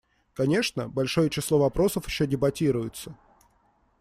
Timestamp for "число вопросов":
1.29-2.07